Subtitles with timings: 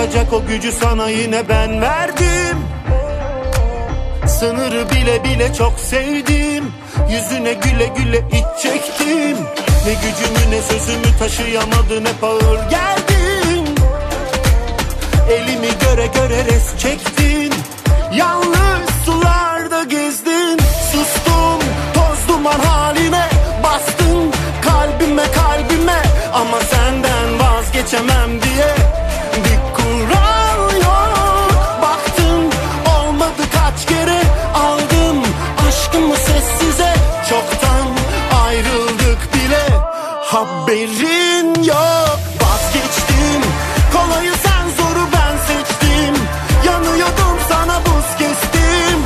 [0.00, 2.58] tüketip atacak o gücü sana yine ben verdim.
[4.26, 6.72] Sınırı bile bile çok sevdim.
[7.10, 9.36] Yüzüne güle güle iç çektim.
[9.86, 13.74] Ne gücümü ne sözümü taşıyamadın hep ağır geldin.
[15.30, 17.52] Elimi göre göre res çektin.
[18.12, 20.58] Yalnız sularda gezdin.
[20.92, 21.60] Sustum
[21.94, 23.28] toz duman haline
[23.62, 24.32] Bastın.
[24.62, 26.02] Kalbime kalbime
[26.34, 28.99] Ama senden vazgeçemem diye
[40.30, 42.20] Haberin yok.
[42.42, 43.42] Vazgeçtim.
[43.92, 46.24] Kolayı sen zoru ben seçtim.
[46.66, 49.00] Yanıyordum sana buz kestim.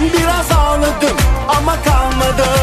[0.00, 1.16] Biraz ağladım
[1.48, 2.61] ama kalmadım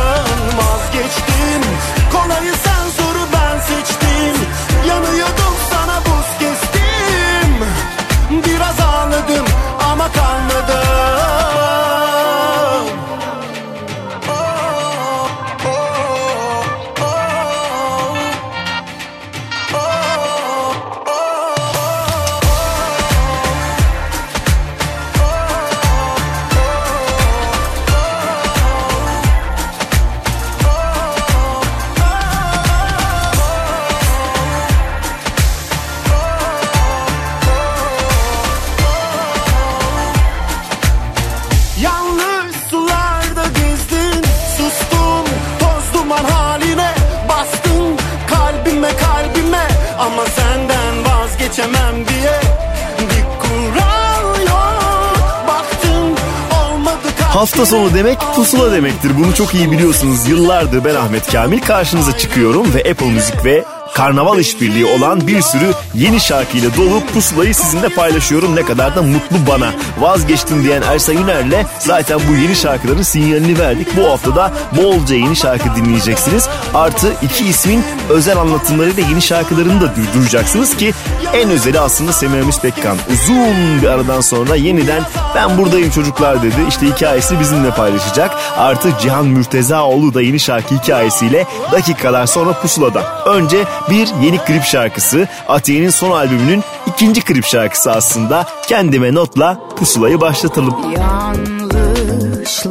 [57.30, 59.12] Hafta sonu demek pusula demektir.
[59.18, 60.28] Bunu çok iyi biliyorsunuz.
[60.28, 65.72] Yıllardır ben Ahmet Kamil karşınıza çıkıyorum ve Apple Müzik ve Karnaval işbirliği olan bir sürü
[65.96, 68.56] yeni şarkıyla dolu pusulayı sizinle paylaşıyorum.
[68.56, 69.72] Ne kadar da mutlu bana.
[70.00, 73.88] Vazgeçtim diyen Ersa Yüner'le zaten bu yeni şarkıların sinyalini verdik.
[73.98, 76.50] Bu hafta da bolca yeni şarkı dinleyeceksiniz.
[76.74, 80.94] Artı iki ismin özel anlatımlarıyla yeni şarkılarını da du- duyacaksınız ki
[81.34, 82.98] en özeli aslında Semiramis Pekkan.
[83.14, 85.04] Uzun bir aradan sonra yeniden
[85.36, 86.56] ben buradayım çocuklar dedi.
[86.70, 88.32] İşte hikayesini bizimle paylaşacak.
[88.58, 93.24] Artı Cihan Mürtezaoğlu da yeni şarkı hikayesiyle dakikalar sonra pusulada.
[93.26, 93.58] Önce
[93.90, 98.48] bir yeni klip şarkısı Atiye'nin son albümünün ikinci klip şarkısı aslında.
[98.68, 100.76] Kendime notla pusulayı başlatalım.
[100.98, 102.70] Yanlışlar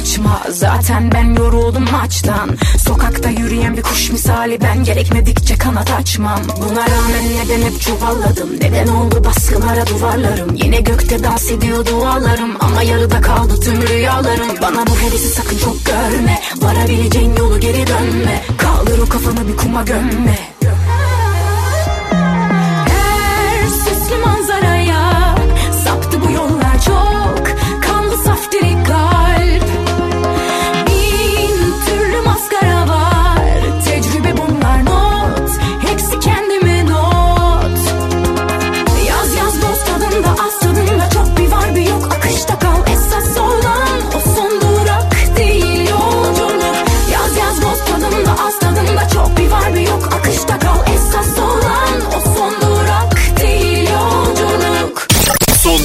[0.00, 2.50] sayfaları açma Zaten ben yoruldum maçtan.
[2.78, 6.40] Sokakta yürüyen bir kuş misali Ben gerekmedikçe kanat açmam.
[6.56, 8.50] Buna rağmen neden hep çuvalladım?
[8.60, 10.54] Neden oldu baskılara duvarlarım?
[10.54, 14.48] Yine gökte dans ediyor dualarım Ama yarıda kaldı tüm rüyalarım.
[14.62, 16.40] Bana bu hevesi sakın çok görme.
[16.56, 18.42] Varabileceğin yolu geri dönme.
[18.58, 20.59] Kaldır o kafanı bir kuma gömme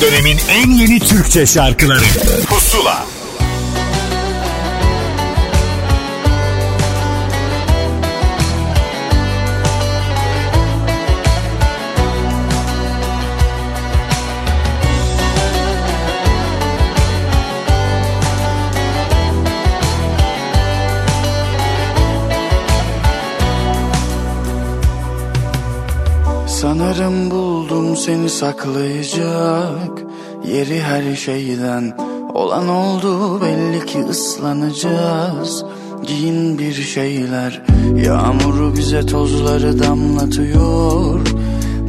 [0.06, 2.04] dönemin en yeni Türkçe şarkıları.
[2.48, 3.06] Pusula.
[26.48, 27.32] Sanırım
[27.96, 30.04] seni saklayacak.
[30.48, 31.98] Yeri her şeyden
[32.34, 35.66] Olan oldu belli ki ıslanacağız.
[36.08, 37.62] Giyin bir şeyler
[38.06, 41.20] Yağmuru bize tozları damlatıyor.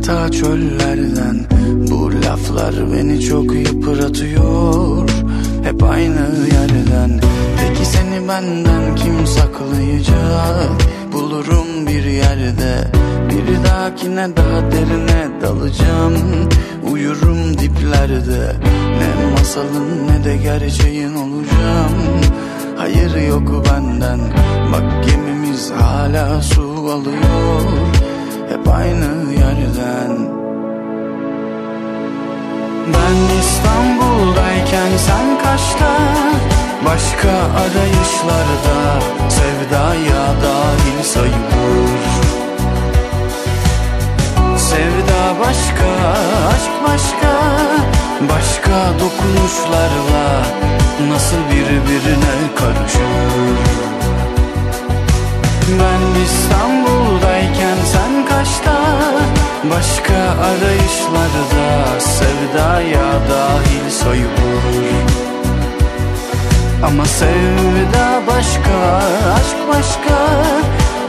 [0.07, 1.47] Ta çöllerden
[1.91, 5.09] Bu laflar beni çok yıpratıyor.
[5.63, 7.21] Hep aynı yerden
[7.61, 10.71] Peki seni benden kim saklayacak?
[11.13, 12.96] Bulurum bir yerde
[13.37, 16.15] Bir dahakine daha derine dalacağım.
[16.91, 18.57] Uyurum diplerde.
[18.99, 21.93] Ne masalın ne de gerçeğin olacağım.
[22.77, 24.21] Hayır yok benden.
[24.73, 27.63] Bak gemimiz hala su alıyor.
[28.49, 30.29] Hep aynı yerden.
[32.87, 35.93] Ben İstanbul'dayken sen kaçta?
[36.85, 42.46] Başka arayışlarda Sevdaya dahil sayılır
[44.77, 45.91] Sevda başka,
[46.49, 47.33] aşk başka
[48.21, 50.43] Başka dokunuşlarla
[51.09, 53.59] Nasıl birbirine karışır?
[55.69, 58.77] Ben İstanbul'dayken sen kaçta
[59.71, 64.87] Başka arayışlarda sevdaya dahil sayılır.
[66.87, 68.97] Ama sevda başka,
[69.37, 70.19] aşk başka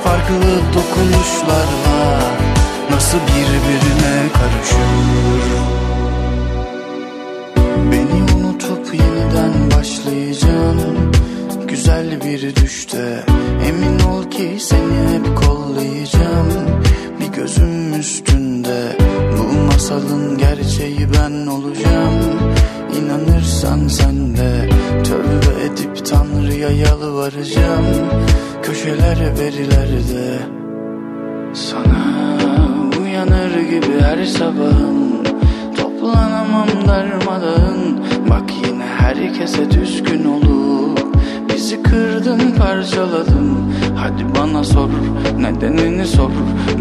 [0.04, 2.47] Farklı dokunuşlarla
[2.98, 4.90] nasıl birbirine karışır
[7.92, 11.12] Beni unutup yeniden başlayacağım
[11.68, 13.26] Güzel bir düşte
[13.68, 16.48] Emin ol ki seni hep kollayacağım.
[17.20, 18.98] Bir gözüm üstünde
[19.38, 22.14] Bu masalın gerçeği ben olacağım.
[22.98, 24.70] İnanırsan sen de
[25.04, 27.86] Tövbe edip Tanrı'ya yalvaracağım.
[28.64, 30.40] Köşeler verilerde
[31.54, 32.17] Sana
[33.58, 35.24] uyanır gibi her sabahın
[35.78, 38.00] Toplanamam darmadağın.
[38.30, 41.18] Bak yine herkese düzgün olup
[41.50, 43.74] Bizi kırdın parçaladın.
[43.96, 44.90] Hadi bana sor
[45.40, 46.32] nedenini sor.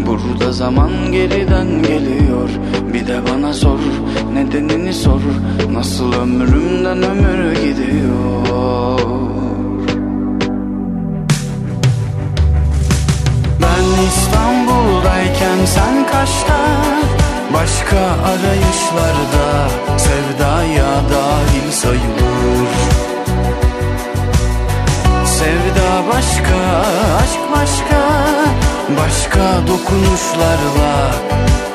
[0.07, 2.49] Burada zaman geriden geliyor.
[2.93, 3.79] Bir de bana sor
[4.33, 5.21] nedenini sor.
[5.71, 8.47] Nasıl ömrümden ömür gidiyor?
[13.61, 13.83] Ben
[14.97, 16.57] İstanbul'dayken sen kaçta?
[17.53, 22.69] Başka arayışlarda Sevdaya dahil sayılır.
[25.25, 26.57] Sevda başka,
[27.21, 28.01] aşk başka
[28.99, 31.11] Başka dokunuşlarla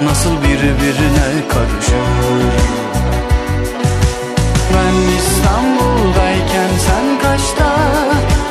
[0.03, 2.53] Nasıl birbirine karışır?
[4.75, 5.72] Ben kaçta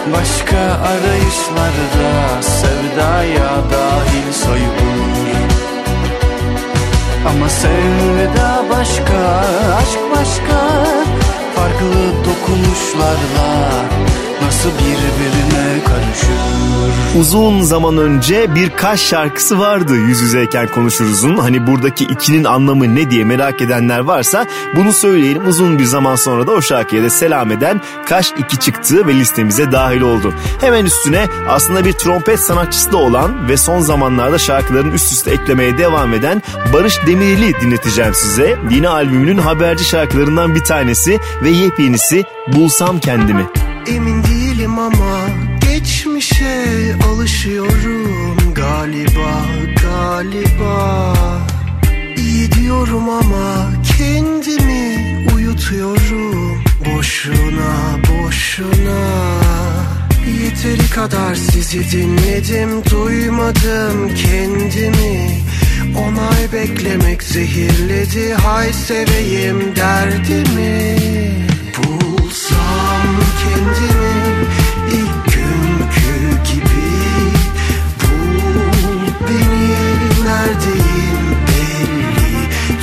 [0.07, 5.51] Başka arayışlarda Sevdaya dahil sayılır
[7.29, 9.19] Ama sevda başka,
[9.77, 10.85] aşk başka
[11.55, 13.71] Farklı dokunuşlarla
[14.51, 21.37] Nasıl birbirine karışır Uzun zaman önce bir kaş şarkısı vardı yüz yüzeyken konuşuruzun.
[21.37, 25.47] Hani buradaki ikinin anlamı ne diye merak edenler varsa bunu söyleyelim.
[25.47, 29.71] Uzun bir zaman sonra da o şarkıya da selam eden Kaş 2 çıktı ve listemize
[29.71, 30.33] dahil oldu.
[30.61, 35.77] Hemen üstüne aslında bir trompet sanatçısı da olan ve son zamanlarda şarkıların üst üste eklemeye
[35.77, 36.41] devam eden
[36.73, 38.57] Barış Demirel'i dinleteceğim size.
[38.69, 43.45] Yine albümünün haberci şarkılarından bir tanesi ve yepyenisi Bulsam Kendimi.
[43.87, 45.29] Emin değilim ama
[45.61, 49.45] geçmişe alışıyorum galiba
[49.83, 51.15] galiba.
[52.17, 59.31] İyi diyorum ama kendimi uyutuyorum boşuna boşuna.
[60.43, 65.41] Yeteri kadar sizi dinledim duymadım kendimi.
[65.97, 71.50] Onay beklemek zehirledi hay seveyim derdimi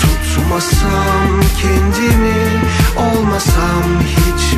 [0.01, 2.61] Tutmasam kendimi
[2.97, 4.58] olmasam hiçbiri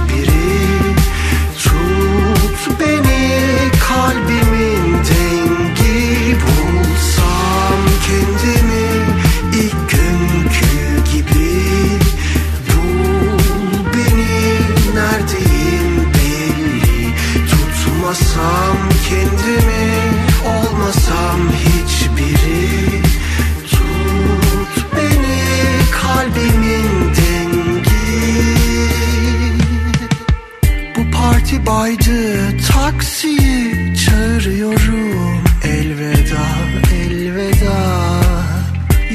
[31.71, 35.43] baydı taksiyi çağırıyorum.
[35.65, 36.47] Elveda
[36.95, 37.79] elveda.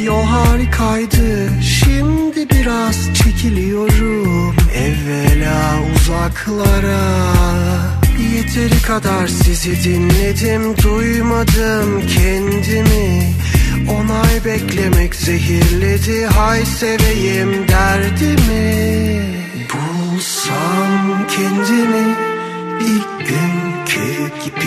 [0.03, 4.55] Yo harikaydı şimdi biraz çekiliyorum.
[4.75, 7.33] Evvela uzaklara.
[8.35, 13.33] Yeteri kadar sizi dinledim duymadım kendimi.
[13.89, 19.21] Onay beklemek zehirledi hay seveyim derdimi.
[19.73, 22.24] Bulsam kendimi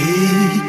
[0.08, 0.67] gibi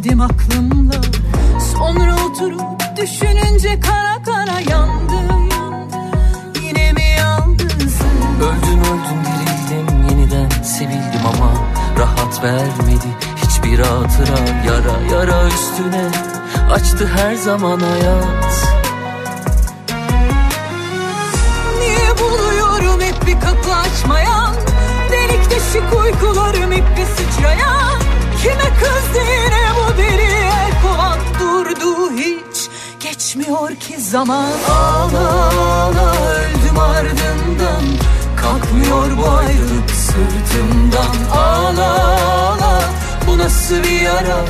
[0.00, 1.00] istedim aklımla.
[1.78, 5.48] Sonra oturup düşününce kara kara yandım
[6.62, 8.40] Yine mi yalnızım?
[8.40, 11.52] Öldüm öldüm dirildim yeniden sevildim ama
[11.98, 14.38] rahat vermedi hiçbir hatıra.
[14.66, 16.08] Yara yara üstüne
[16.72, 18.54] açtı her zaman hayat.
[21.78, 24.54] Niye buluyorum hep bir kapı açmayan?
[25.12, 28.00] Delik deşik uykularım hep bir sıçrayan.
[28.42, 29.59] Kime kızdı yine
[33.50, 37.82] Geçmiyor ki zaman ağla ağla öldüm ardından.
[38.36, 41.36] Kalkmıyor bu ayrılık sırtımdan.
[41.38, 42.82] Ağla ağla
[43.26, 44.44] Bu nasıl bir yara?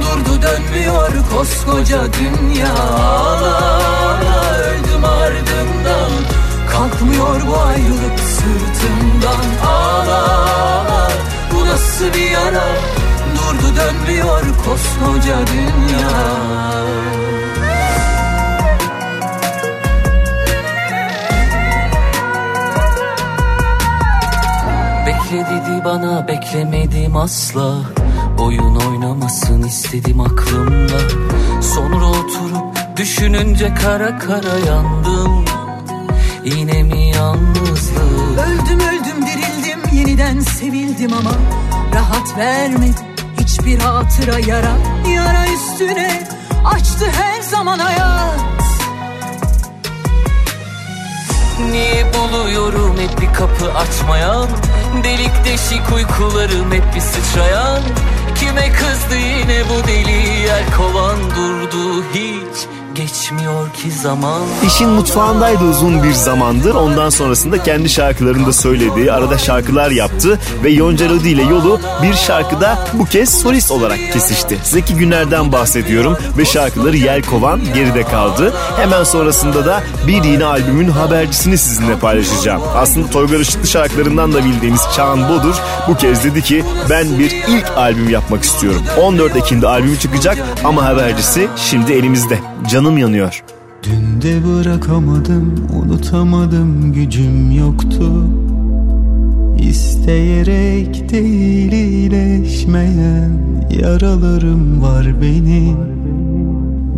[0.00, 2.74] Durdu dönmüyor koskoca dünya.
[2.98, 6.10] Ağla ağla öldüm ardından.
[6.70, 9.66] Kalkmıyor bu ayrılık sırtımdan.
[9.66, 11.10] Ağla ağla
[11.54, 12.66] Bu nasıl bir yara?
[13.36, 16.55] Durdu dönmüyor koskoca dünya
[25.26, 27.74] Bekle dedi bana beklemedim asla.
[28.38, 30.98] Oyun oynamasın istedim aklımla
[31.62, 35.44] Sonra oturup düşününce kara kara yandım.
[36.44, 38.38] Yine mi yalnızlık?
[38.38, 39.98] Öldüm öldüm dirildim.
[39.98, 41.32] Yeniden sevildim ama
[41.94, 43.00] Rahat vermedi
[43.40, 44.76] hiçbir hatıra yara
[45.14, 46.28] Yara üstüne.
[46.64, 48.40] Açtı her zaman hayat.
[51.70, 54.48] Niye buluyorum hep bir kapı açmayan
[55.04, 57.82] Delik deşik uykularım hep bir sıçrayan.
[58.34, 66.02] Kime kızdı yine bu deli yer kovan durdu hiç geçmiyor ki zaman İşin mutfağındaydı uzun
[66.02, 66.74] bir zamandır.
[66.74, 69.12] Ondan sonrasında kendi şarkılarını da söyledi.
[69.12, 74.58] Arada şarkılar yaptı ve Yonca Rodi ile yolu bir şarkıda bu kez solist olarak kesişti.
[74.62, 78.54] Zeki Günler'den bahsediyorum ve şarkıları Yelkovan geride kaldı.
[78.76, 82.62] Hemen sonrasında da bir yeni albümün habercisini sizinle paylaşacağım.
[82.76, 85.54] Aslında Toygar Işıklı şarkılarından da bildiğimiz Çağan Bodur
[85.88, 88.82] bu kez dedi ki ben bir ilk albüm yapmak istiyorum.
[89.00, 92.38] 14 Ekim'de albümü çıkacak ama habercisi şimdi elimizde.
[92.70, 93.44] Canım yanıyor.
[93.82, 98.24] Dün de bırakamadım, unutamadım, gücüm yoktu.
[99.58, 103.30] İsteyerek değil iyileşmeyen
[103.82, 105.76] yaralarım var benim.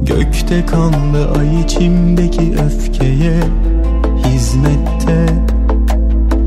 [0.07, 3.40] Gökte kanlı ay içimdeki öfkeye
[4.25, 5.26] hizmette.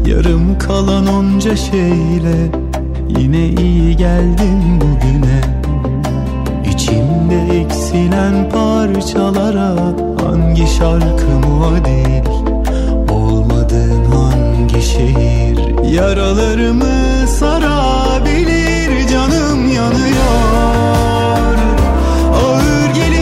[0.08, 2.52] Yarım kalan onca şeyle
[3.20, 5.61] yine iyi geldim bugüne.
[7.22, 9.76] İçimde eksilen parçalara
[10.22, 12.26] hangi şarkı muadil?
[13.12, 15.84] Olmadığın hangi şehir?
[15.94, 21.58] Yaralarımı sarabilir Canım yanıyor.
[22.34, 23.21] Ağır geliyor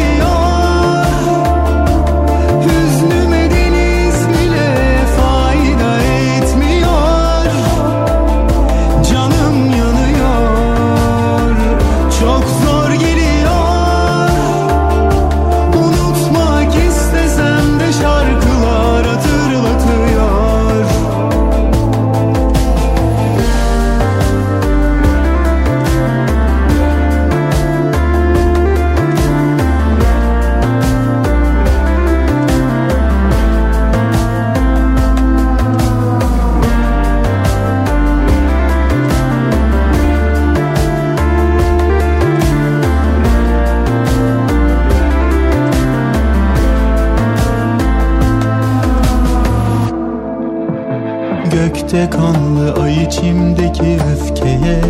[51.91, 54.82] Gökte kanlı ay içimdeki öfkeye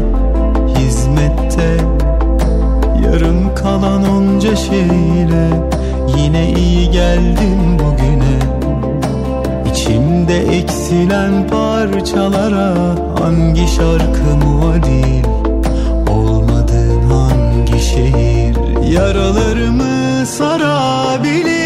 [0.76, 1.78] hizmette
[3.06, 5.50] Yarım kalan onca şeyle
[6.18, 8.40] yine iyi geldim bugüne.
[9.72, 12.76] İçimde eksilen parçalara
[13.20, 15.24] hangi şarkı muadil?
[16.12, 18.56] Olmadığın hangi şehir?
[18.94, 21.59] Yaralarımı sarabilir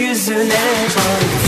[0.00, 1.39] gibi gökyüzüne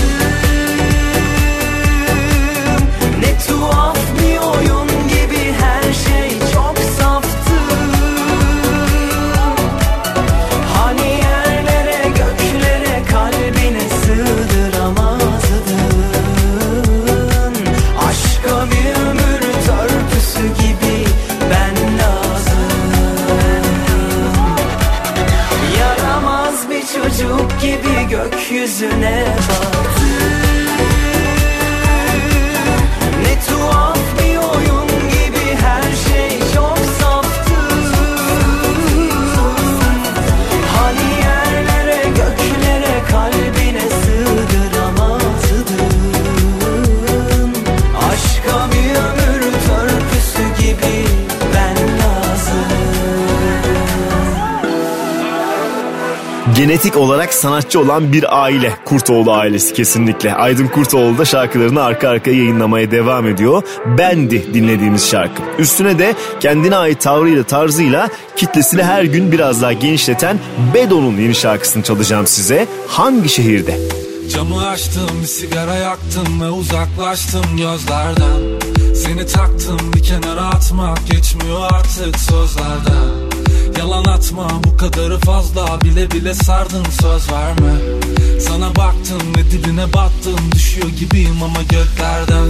[29.02, 29.41] madness
[56.62, 58.72] Genetik olarak sanatçı olan bir aile.
[58.84, 60.34] Kurtoğlu ailesi kesinlikle.
[60.34, 63.62] Aydın Kurtoğlu da şarkılarını arka arkaya yayınlamaya devam ediyor.
[63.98, 65.42] Bendi dinlediğimiz şarkı.
[65.58, 70.38] Üstüne de kendine ait tavrıyla tarzıyla kitlesini her gün biraz daha genişleten
[70.74, 72.66] Bedo'nun yeni şarkısını çalacağım size.
[72.88, 73.78] Hangi şehirde?
[74.34, 78.60] Camı açtım bir sigara yaktım ve uzaklaştım gözlerden
[78.94, 83.31] Seni taktım bir kenara atmak geçmiyor artık sözlerden
[83.82, 85.80] Yalan atma bu kadarı fazla.
[85.80, 87.72] Bile bile sardın söz verme.
[88.40, 90.52] Sana baktım ve dibine battım.
[90.52, 92.46] Düşüyor gibiyim ama göklerden.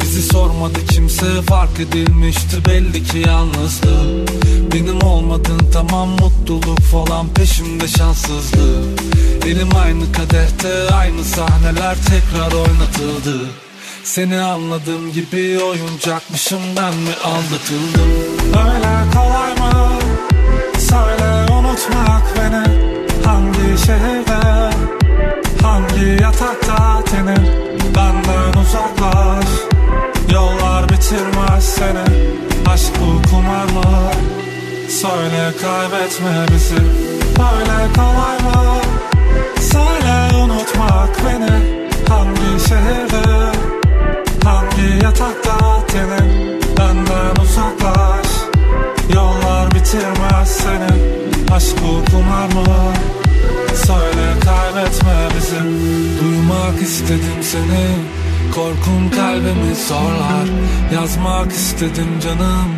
[0.00, 3.88] Bizi sormadı kimse fark edilmişti belli ki yalnızdı.
[4.72, 9.00] Benim olmadın tamam mutluluk falan peşimde şanssızlık
[9.46, 13.46] Elim aynı kadehte aynı sahneler tekrar oynatıldı.
[14.04, 18.10] Seni anladığım gibi oyuncakmışım ben mi aldatıldım?
[18.46, 19.55] Öyle kolay?
[20.90, 22.64] Söyle unutmak beni.
[23.24, 24.70] Hangi şehirde
[25.62, 27.46] Hangi yatakta tenin
[27.96, 29.46] Benden uzaklaş
[30.32, 32.28] Yollar bitirmez seni.
[32.72, 34.10] Aşk bu kumar mı?
[34.88, 36.82] Söyle kaybetme bizi.
[37.38, 38.80] Böyle kolay mı?
[39.60, 41.76] Söyle unutmak beni.
[42.08, 43.52] Hangi şehirde
[44.44, 47.15] Hangi yatakta tenin Benden
[51.56, 52.92] Aşk bu kumar mı?
[53.86, 55.60] Söyle kaybetme bizi
[56.20, 57.86] Duymak istedim seni.
[58.54, 60.48] Korkum kalbimi zorlar.
[60.94, 62.68] Yazmak istedim canım.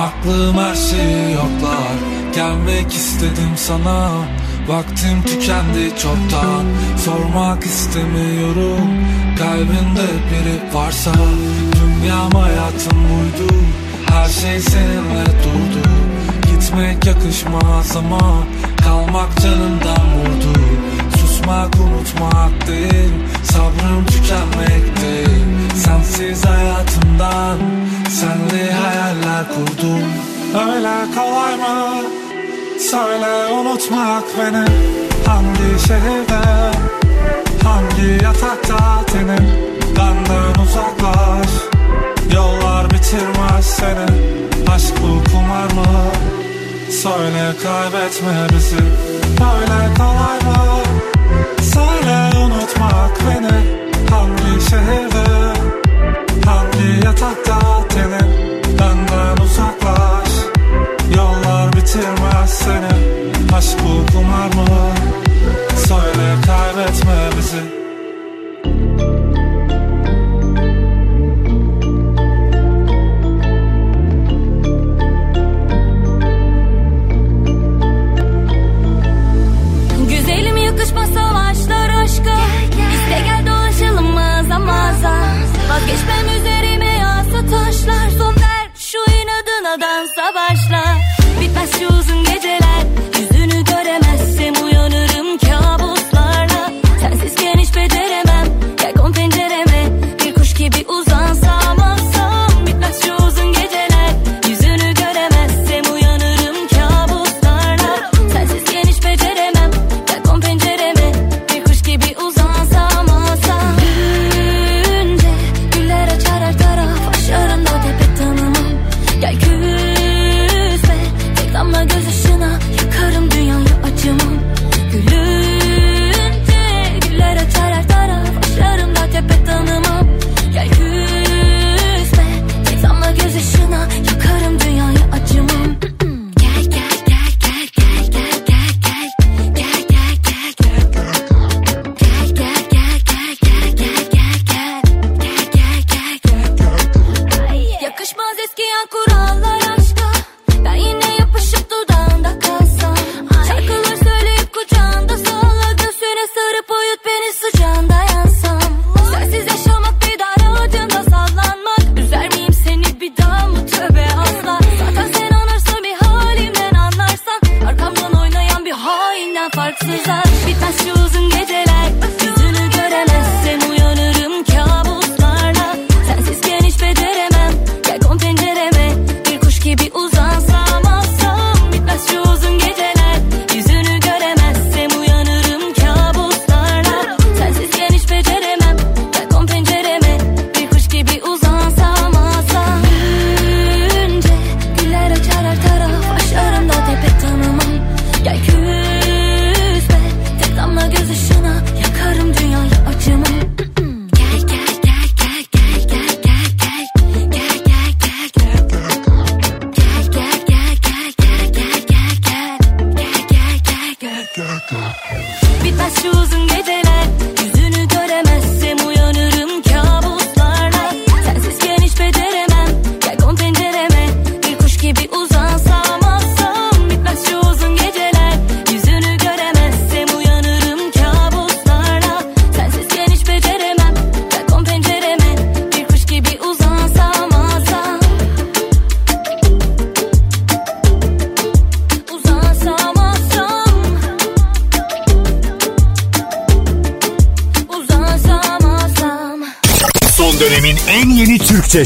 [0.00, 1.96] Aklım her şeyi yoklar.
[2.34, 4.10] Gelmek istedim sana.
[4.68, 6.64] Vaktim tükendi çoktan.
[7.04, 8.88] Sormak istemiyorum.
[9.38, 11.12] Kalbinde biri varsa.
[11.72, 13.54] Dünyam hayatım buydu
[14.06, 15.97] Her şey seninle durdu
[16.68, 18.44] Gitmek yakışmaz ama
[18.84, 20.60] Kalmak canımdan vurdu
[21.18, 25.24] Susmak unutmak değil Sabrım tükenmekte
[25.74, 27.58] Sensiz hayatımdan
[28.10, 30.04] Senle hayaller kurdum.
[30.54, 32.02] Öyle kolay mı?
[32.90, 34.64] Söyle unutmak beni.
[35.26, 36.70] Hangi şehirde
[37.64, 39.48] Hangi yatakta tenin
[39.96, 41.50] Benden uzaklaş
[42.34, 44.38] Yollar bitirmez seni.
[44.74, 46.12] Aşk bu kumar mı?
[46.90, 48.76] Söyle kaybetme bizi.
[49.40, 50.82] Böyle kolay mı?
[51.62, 53.78] Söyle unutmak beni.
[54.10, 55.52] Hangi şehirde?
[56.46, 60.30] Hangi yatakta tenin Benden uzaklaş.
[61.16, 63.18] Yollar bitirmez seni.
[63.56, 64.94] Aşk bu kumar mı?
[65.88, 66.68] Söyle kabusa
[67.48, 67.77] başlar
[90.18, 90.57] savaş.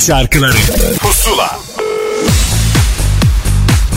[0.07, 0.53] Şarkıları
[1.01, 1.51] Pusula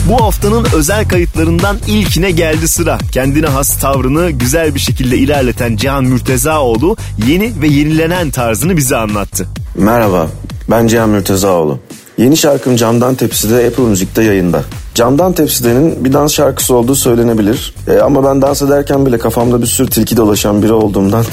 [0.10, 2.98] Bu haftanın özel kayıtlarından ilkine geldi sıra.
[3.12, 9.48] Kendine has tavrını güzel bir şekilde ilerleten Cihan Mürtezaoğlu yeni ve yenilenen tarzını bize anlattı.
[9.76, 10.28] Merhaba,
[10.70, 11.80] ben Cihan Mürtezaoğlu.
[12.18, 14.64] Yeni şarkım Camdan Tepsi'de Apple Müzik'te yayında.
[14.96, 17.74] Camdan Tepsi'de'nin bir dans şarkısı olduğu söylenebilir.
[17.88, 21.26] E, ama ben dans ederken bile kafamda bir sürü tilki dolaşan biri olduğumdan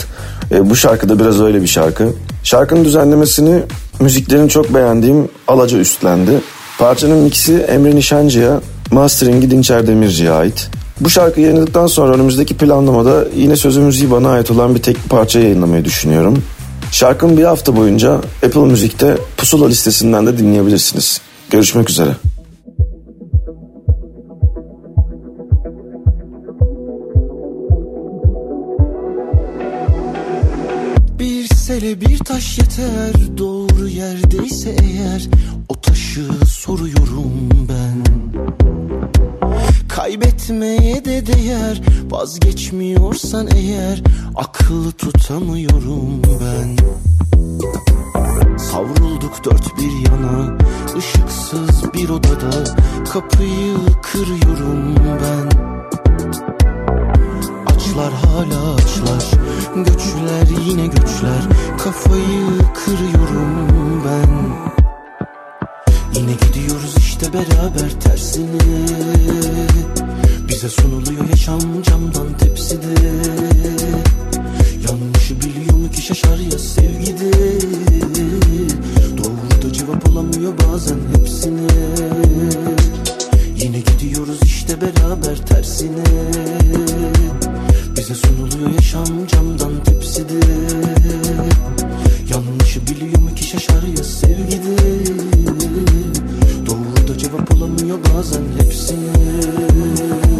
[0.50, 2.08] e, bu şarkı da biraz öyle bir şarkı.
[2.44, 3.62] Şarkının düzenlemesini
[4.02, 6.30] müziklerini çok beğendiğim Alaca üstlendi.
[6.78, 8.60] Parçanın mixi Emre Nişancı'ya,
[8.90, 10.70] masteringi Dinçer Demirci'ye ait.
[11.00, 15.40] Bu şarkı yayınladıktan sonra önümüzdeki planlamada yine sözü müziği bana ait olan bir tek parça
[15.40, 16.42] yayınlamayı düşünüyorum.
[16.92, 18.14] Şarkımı bir hafta boyunca
[18.46, 21.20] Apple Müzik'te Pusula listesinden de dinleyebilirsiniz.
[21.50, 22.31] Görüşmek üzere.
[31.72, 35.28] Bir sele bir taş yeter Doğru yerdeyse eğer
[35.68, 37.32] O taşı soruyorum
[37.68, 38.04] ben.
[39.88, 41.80] Kaybetmeye de değer
[42.10, 44.02] Vazgeçmiyorsan eğer
[44.34, 46.76] Akıllı tutamıyorum ben.
[48.58, 50.58] Savrulduk dört bir yana
[50.98, 52.64] ışıksız bir odada
[53.12, 55.48] Kapıyı kırıyorum ben.
[57.66, 61.42] Açlar hala açlar Göçler yine göçler
[61.78, 64.30] Kafayı kırıyorum ben.
[66.14, 68.86] Yine gidiyoruz işte beraber tersine.
[70.48, 72.94] Bize sunuluyor yaşam camdan tepside.
[74.88, 77.60] Yanlışı biliyor mu ki şaşar ya sevgide?
[79.18, 81.66] Doğru da cevap olamıyor bazen hepsine.
[83.56, 86.04] Yine gidiyoruz işte beraber tersine
[87.96, 90.40] Bize sunuluyor yaşam camdan tepside
[92.30, 94.76] Yanlışı biliyor mu ki şaşar ya sevgide
[96.66, 100.31] Doğru da cevap olamıyor bazen hepsine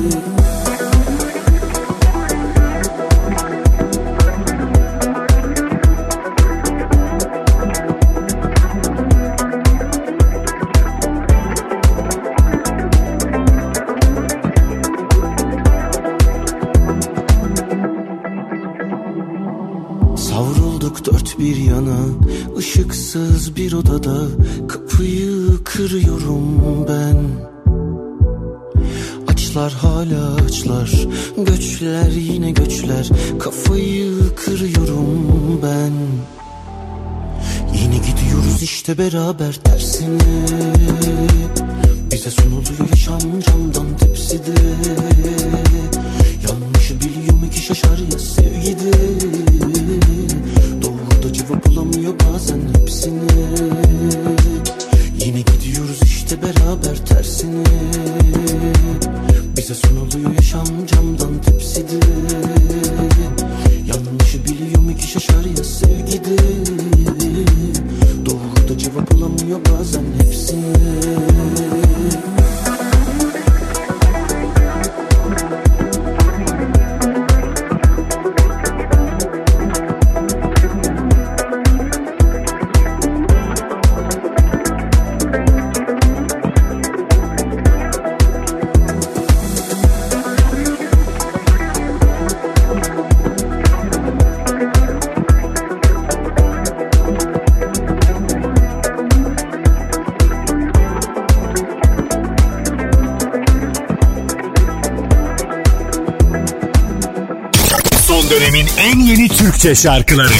[21.42, 21.98] bir yana
[22.58, 24.26] ışıksız bir odada
[24.68, 27.16] Kapıyı kırıyorum ben.
[29.28, 35.92] Açlar hala açlar Göçler yine göçler Kafayı kırıyorum ben.
[37.82, 40.18] Yine gidiyoruz işte beraber tersine.
[42.12, 43.20] Bize sunuluyor yaşam
[109.62, 110.32] Türkçe şarkıları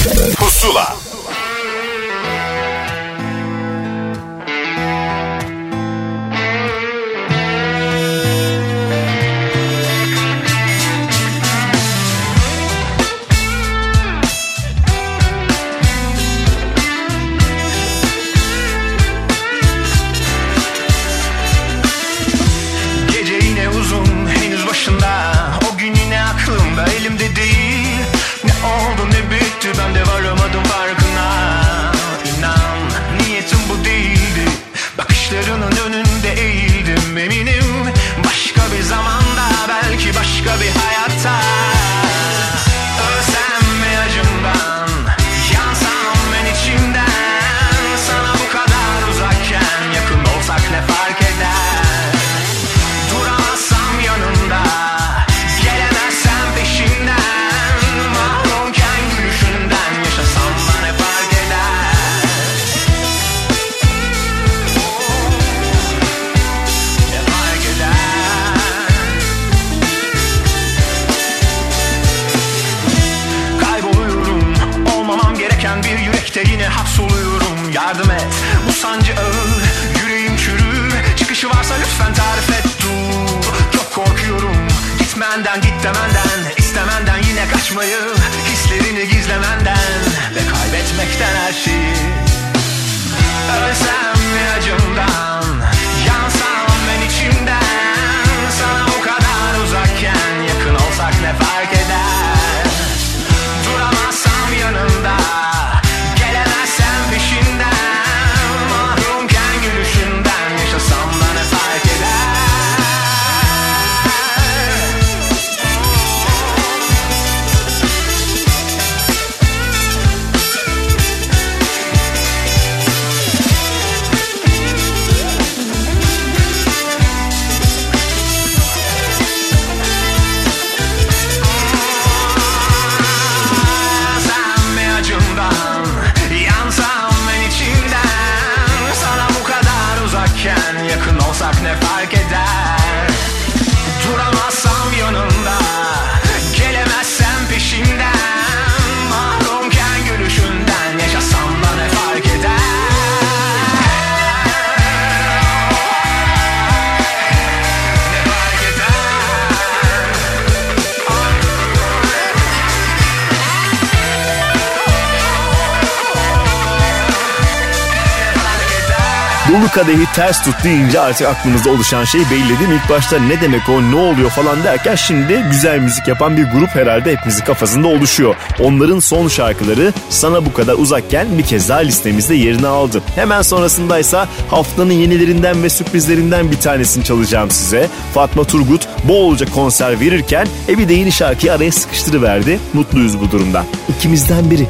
[169.73, 172.75] kadehi ters tut deyince artık aklınızda oluşan şey belli değil mi?
[172.83, 176.69] İlk başta ne demek o ne oluyor falan derken şimdi güzel müzik yapan bir grup
[176.75, 178.35] herhalde hepimizin kafasında oluşuyor.
[178.59, 183.01] Onların son şarkıları sana bu kadar uzakken bir kez daha listemizde yerini aldı.
[183.15, 187.87] Hemen sonrasındaysa haftanın yenilerinden ve sürprizlerinden bir tanesini çalacağım size.
[188.13, 192.59] Fatma Turgut bolca konser verirken e bir de yeni şarkıyı araya sıkıştırıverdi.
[192.73, 193.65] Mutluyuz bu durumdan.
[193.97, 194.67] İkimizden biri.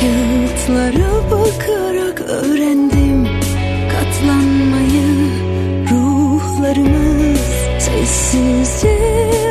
[0.00, 1.83] Kağıtlara bakarak
[8.34, 8.64] 心。
[8.64, 9.43] 事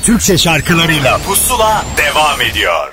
[0.00, 2.92] yeni Türkçe şarkılarıyla Pusula devam ediyor.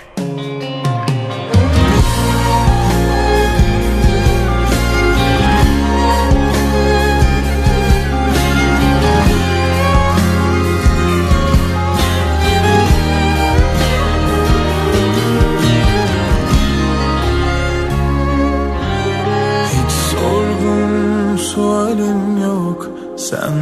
[19.73, 23.56] Hiç sorgun sualim yok Sen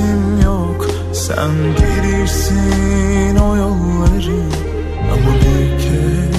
[0.00, 0.86] gidesim yok.
[1.12, 4.40] Sen bilirsin o yolları.
[5.12, 6.29] Ama bir kez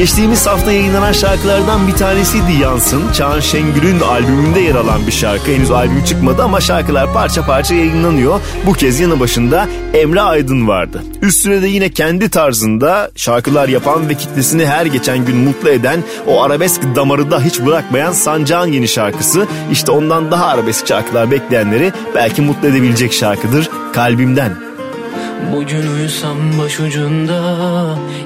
[0.00, 3.12] Geçtiğimiz hafta yayınlanan şarkılardan bir tanesiydi Yansın.
[3.12, 5.50] Çağan Şengül'ün albümünde yer alan bir şarkı.
[5.50, 8.40] Henüz albüm çıkmadı ama şarkılar parça parça yayınlanıyor.
[8.66, 11.02] Bu kez yanı başında Emre Aydın vardı.
[11.22, 16.42] Üstüne de yine kendi tarzında şarkılar yapan ve kitlesini her geçen gün mutlu eden o
[16.42, 19.46] arabesk damarı da hiç bırakmayan Sancağın yeni şarkısı.
[19.72, 24.69] İşte ondan daha arabesk şarkılar bekleyenleri belki mutlu edebilecek şarkıdır Kalbimden.
[25.52, 27.40] Bugün uyusam başucunda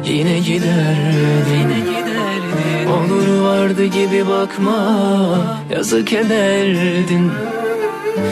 [0.04, 1.60] yine giderdim.
[1.60, 2.90] Yine giderdim.
[2.90, 4.78] Olur vardı gibi bakma
[5.74, 7.32] yazık ederdin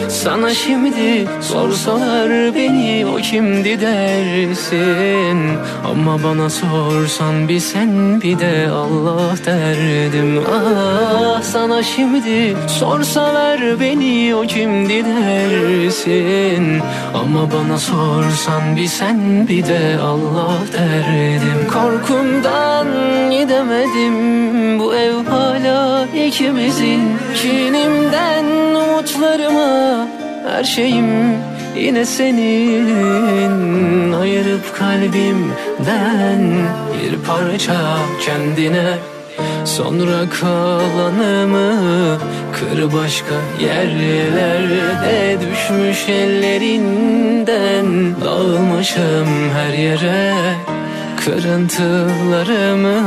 [0.09, 5.57] sana şimdi sorsalar beni o kimdi dersin?
[5.91, 10.43] Ama bana sorsan bir sen bir de Allah derdim.
[10.51, 16.81] Ah sana şimdi sorsalar beni o kimdi dersin?
[17.13, 21.67] Ama bana sorsan bir sen bir de Allah derdim.
[21.73, 22.87] Korkumdan
[23.31, 27.01] gidemedim bu ev hala ikimizin.
[27.41, 29.72] Kinimden umutlarıma
[30.47, 31.37] her şeyim
[31.77, 33.63] yine senin.
[34.13, 38.97] Ayırıp kalbimden bir parça kendine.
[39.65, 42.17] Sonra kalanımı
[42.53, 45.37] kır başka yerlerde.
[45.41, 47.85] Düşmüş ellerinden
[48.25, 50.33] dağılmışım her yere
[51.25, 52.99] Kırıntılarımı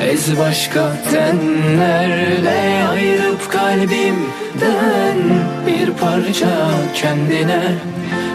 [0.00, 5.18] ez başka tenlerle Ayırıp kalbimden
[5.66, 6.48] bir parça
[6.94, 7.62] kendine.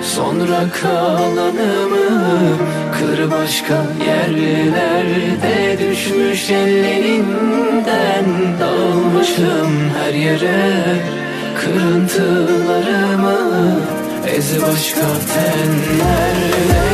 [0.01, 2.58] Sonra kalanımı
[2.99, 8.26] kır başka yerlerde Düşmüş ellerinden
[8.60, 10.84] dağılmışım her yere.
[11.62, 13.39] Kırıntılarımı
[14.38, 16.93] ez başka tenlerle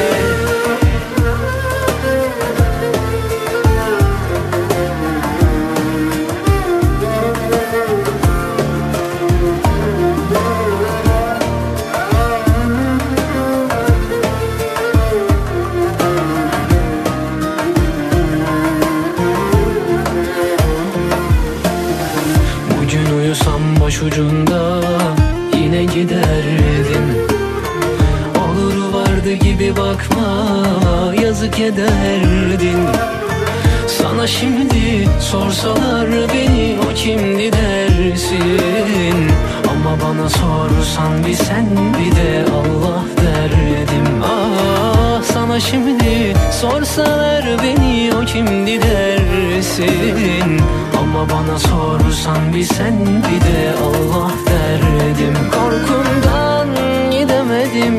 [51.32, 55.36] bana sorsan bir sen bir de Allah derdim.
[55.52, 56.68] Korkumdan
[57.12, 57.98] gidemedim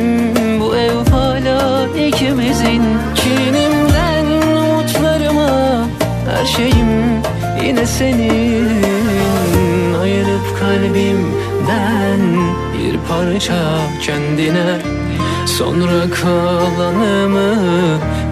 [0.61, 2.83] bu ev hala ikimizin.
[3.15, 4.27] Kinimden
[4.57, 5.87] umutlarıma
[6.31, 7.23] her şeyim
[7.65, 8.69] yine senin.
[10.03, 12.21] Ayırıp kalbimden
[12.75, 13.55] bir parça
[14.03, 14.81] kendine
[15.47, 17.55] Sonra kalanımı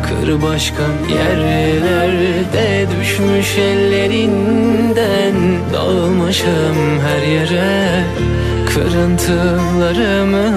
[0.09, 0.83] kır başka
[1.15, 5.35] yerlerde Düşmüş ellerinden.
[5.73, 8.05] Dağılmışım her yere
[8.75, 10.49] Kırıntılarımı.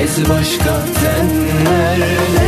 [0.00, 2.43] Ez başka tenlerle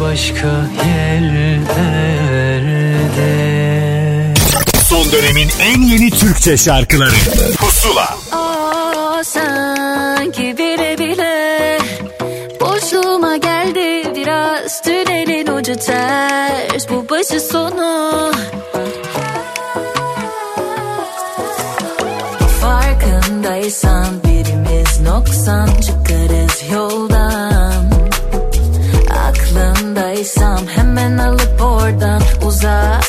[0.00, 0.46] başka
[0.86, 1.86] yerlerde.
[4.88, 7.14] Son dönemin en yeni Türkçe şarkıları.
[7.58, 8.16] Pusula.
[8.32, 11.78] Aa, sanki bile bile
[12.60, 14.82] Boşluğuma geldi biraz.
[14.82, 18.32] Tünelin ucu ters Bu başı sonu.
[22.60, 25.68] Farkındaysan birimiz noksan
[32.66, 33.05] 다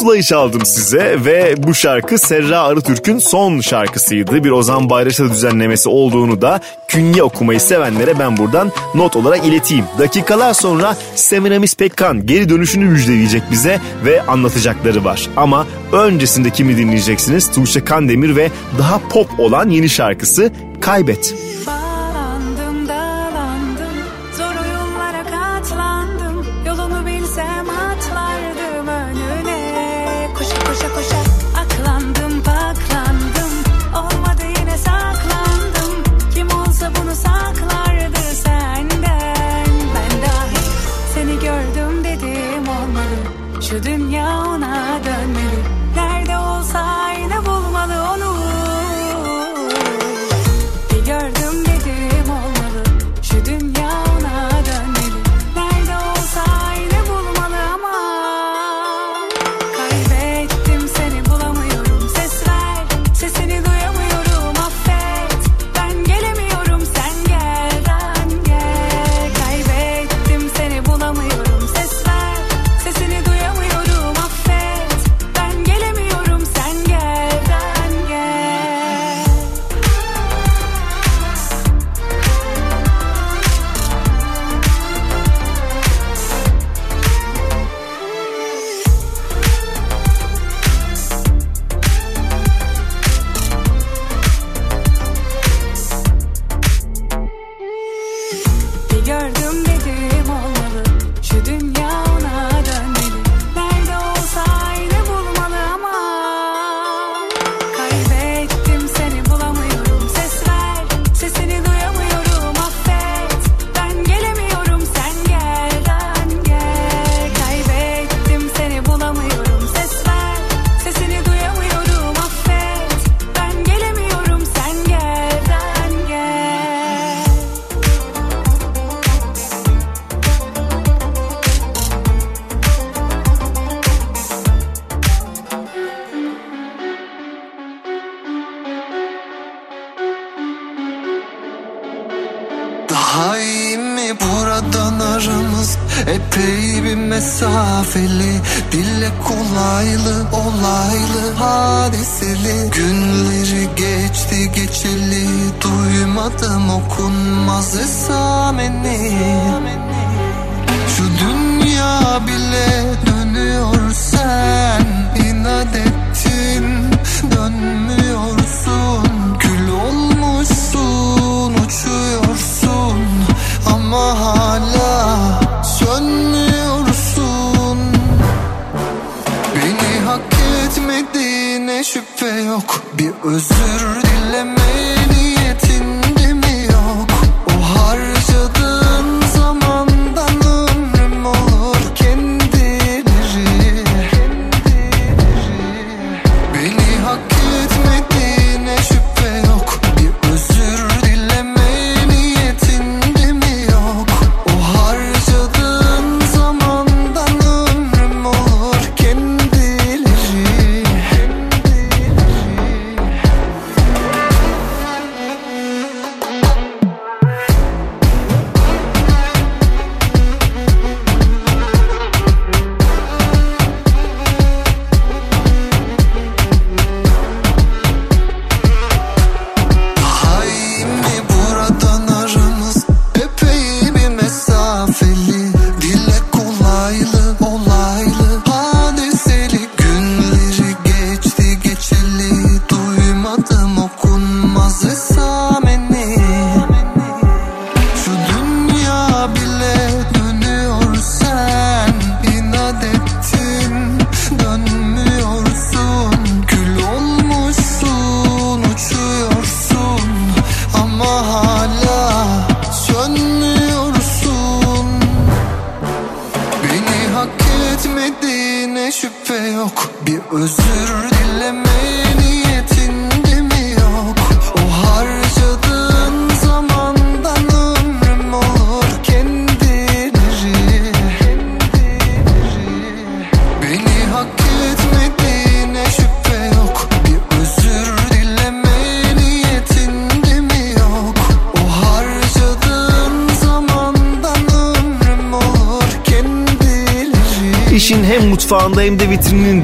[0.00, 4.44] pusulayı çaldım size ve bu şarkı Serra Arıtürk'ün son şarkısıydı.
[4.44, 9.84] Bir Ozan Bayraş'a düzenlemesi olduğunu da künye okumayı sevenlere ben buradan not olarak ileteyim.
[9.98, 15.28] Dakikalar sonra Semiramis Pekkan geri dönüşünü müjdeleyecek bize ve anlatacakları var.
[15.36, 17.50] Ama öncesinde kimi dinleyeceksiniz?
[17.50, 20.80] Tuğçe Kandemir ve daha pop olan yeni şarkısı Kaybet.
[20.80, 21.49] Kaybet.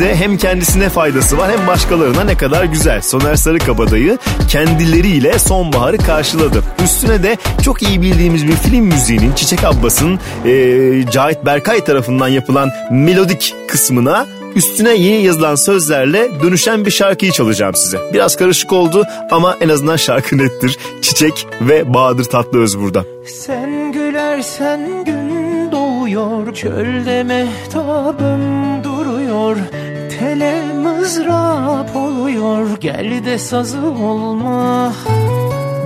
[0.00, 3.02] De hem kendisine faydası var hem başkalarına ne kadar güzel.
[3.02, 4.18] Soner Sarıkabadayı
[4.48, 6.62] kendileriyle sonbaharı karşıladı.
[6.84, 12.70] Üstüne de çok iyi bildiğimiz bir film müziğinin Çiçek Abbas'ın e, Cahit Berkay tarafından yapılan
[12.90, 14.26] melodik kısmına
[14.56, 17.98] üstüne yeni yazılan sözlerle dönüşen bir şarkıyı çalacağım size.
[18.12, 20.78] Biraz karışık oldu ama en azından şarkı nettir.
[21.02, 23.04] Çiçek ve Bahadır Tatlıöz burada.
[23.26, 29.56] Sen gülersen gün doğuyor Çölde mehtabım duruyor
[31.06, 34.92] Mızrap oluyor Gel de sazı olma.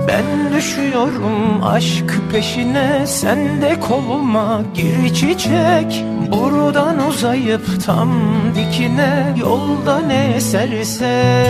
[0.07, 8.09] Ben düşüyorum aşk peşine Sen de koluma gir çiçek Buradan uzayıp tam
[8.55, 11.45] dikine Yolda ne eserse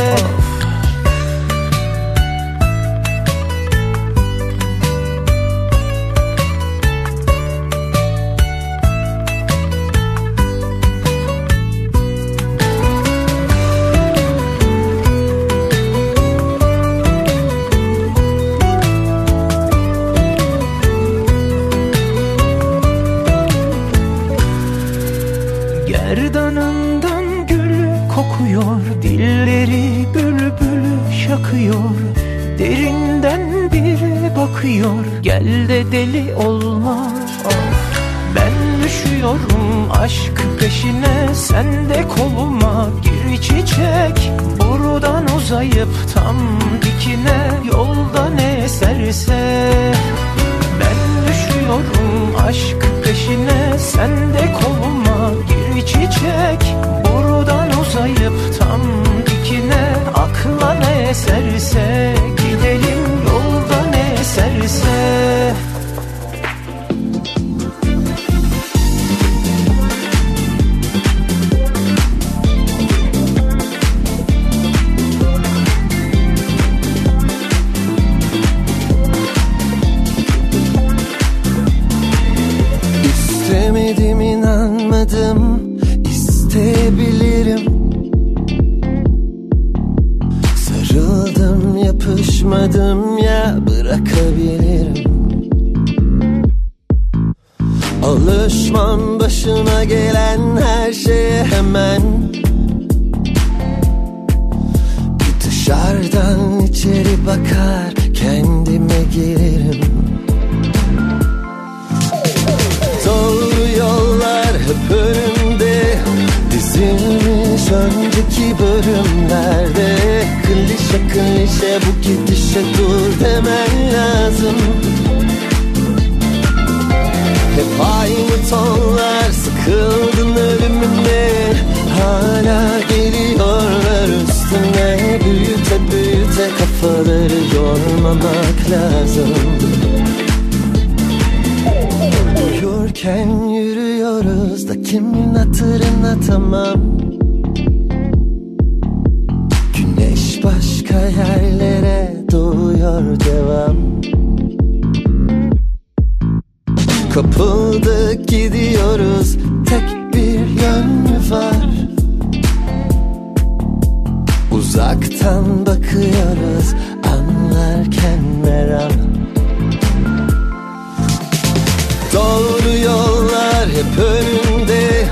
[173.82, 175.05] hep önümde.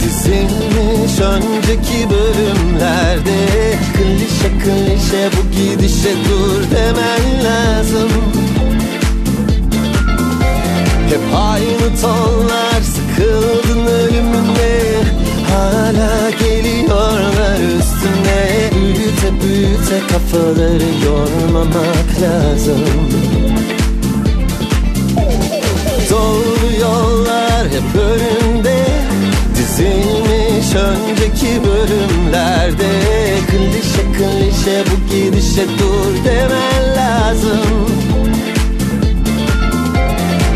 [0.00, 3.38] Dizilmiş önceki bölümlerde.
[3.94, 8.10] Klişe klişe bu gidişe dur demen lazım.
[11.08, 14.74] Hep aynı tonlar sıkıldın ölümüne.
[15.50, 18.70] Hala geliyorlar üstüne.
[18.74, 22.84] Büyüte büyüte kafaları yormamak lazım.
[26.10, 26.53] Doğru
[30.74, 32.90] önceki bölümlerde
[33.50, 37.86] Klişe klişe bu gidişe dur demen lazım.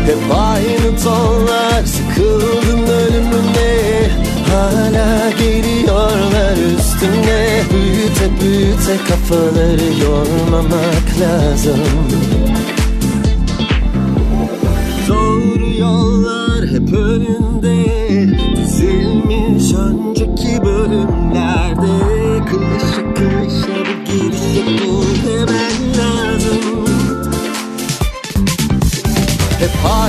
[0.05, 4.09] Hep aynı tonlar sıkıldın ölümüne
[4.49, 7.63] Hala geliyorlar üstüne.
[7.73, 11.79] Büyüte büyüte kafaları yormamak lazım.
[15.07, 17.48] Doğru yollar hep önünde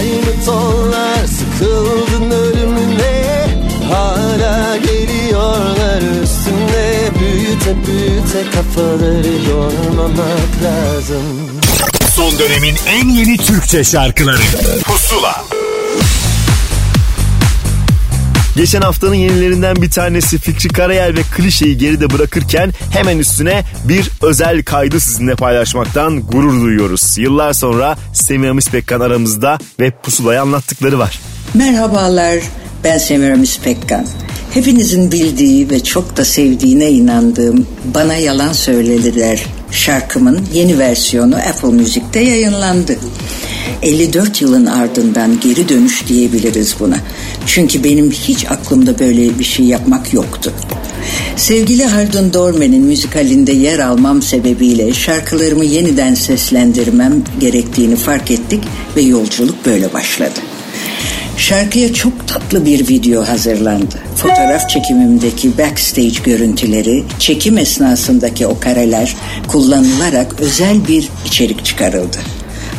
[0.01, 3.47] Aynı tonlar sıkıldın ölümüne.
[3.93, 7.11] Hala geliyorlar üstüne.
[7.21, 11.61] Büyüte büyüte kafaları yormamak lazım.
[12.15, 14.43] Son dönemin en yeni Türkçe şarkıları.
[14.85, 15.45] Pusula.
[18.57, 24.63] Geçen haftanın yenilerinden bir tanesi Fikri Karayel ve klişeyi geride bırakırken hemen üstüne bir özel
[24.63, 27.19] kaydı sizinle paylaşmaktan gurur duyuyoruz.
[27.19, 27.99] Yıllar sonra
[28.31, 31.21] Semiramis Pekkan aramızda ve pusulayı anlattıkları var.
[31.55, 32.39] Merhabalar,
[32.85, 34.07] ben Semiramis Pekkan.
[34.55, 42.21] Hepinizin bildiği ve çok da sevdiğine inandığım Bana Yalan Söylediler şarkımın yeni versiyonu Apple Müzik'te
[42.21, 42.97] yayınlandı.
[43.83, 46.97] 54 yılın ardından geri dönüş diyebiliriz buna.
[47.47, 50.53] Çünkü benim hiç aklımda böyle bir şey yapmak yoktu.
[51.37, 58.65] Sevgili Hardun Dorman'in müzikalinde yer almam sebebiyle şarkılarımı yeniden seslendirmem gerektiğini fark ettik
[58.97, 60.41] ve yolculuk böyle başladı.
[61.37, 63.95] Şarkıya çok tatlı bir video hazırlandı.
[64.17, 69.17] Fotoğraf çekimimdeki backstage görüntüleri, çekim esnasındaki o kareler
[69.49, 72.19] kullanılarak özel bir içerik çıkarıldı.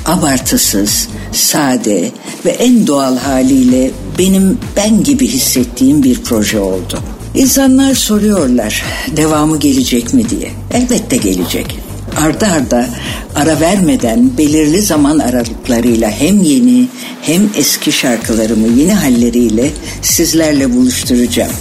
[0.05, 2.11] Abartısız, sade
[2.45, 6.99] ve en doğal haliyle benim ben gibi hissettiğim bir proje oldu.
[7.36, 8.84] İnsanlar soruyorlar
[9.17, 10.51] devamı gelecek mi diye.
[10.71, 11.79] Elbette gelecek.
[12.17, 12.89] Arda arda
[13.36, 16.88] ara vermeden belirli zaman aralıklarıyla hem yeni
[17.21, 19.71] hem eski şarkılarımı yeni halleriyle
[20.01, 21.51] sizlerle buluşturacağım.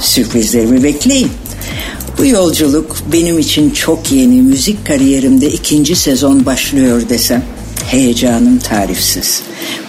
[0.00, 1.30] Sürprizlerimi bekleyin.
[2.18, 7.44] Bu yolculuk benim için çok yeni müzik kariyerimde ikinci sezon başlıyor desem
[7.92, 9.42] heyecanım tarifsiz.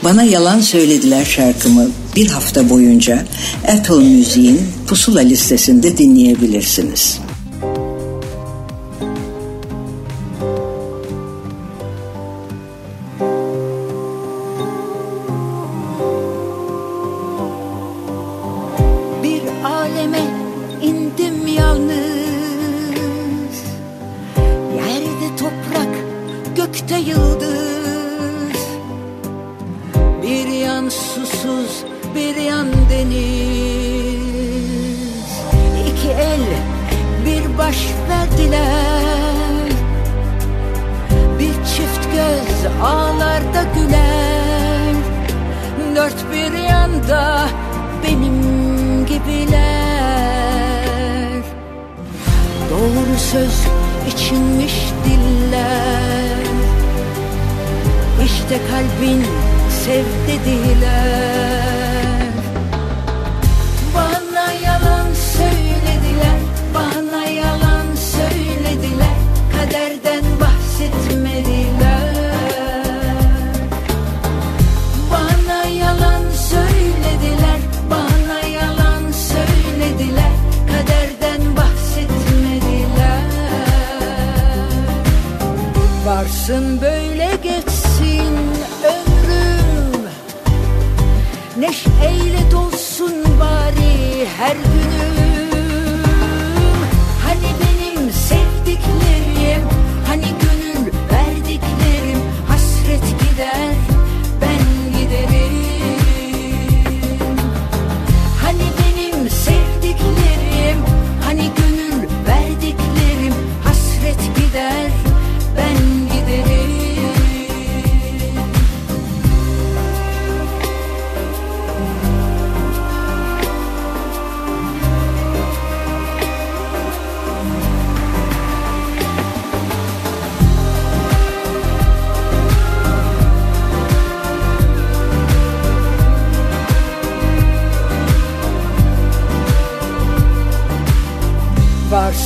[0.04, 3.26] Bana yalan söylediler şarkımı bir hafta boyunca
[3.68, 7.20] Apple Müziğin pusula listesinde dinleyebilirsiniz.